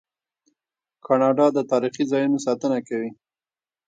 [1.05, 3.11] کاناډا د تاریخي ځایونو ساتنه کوي.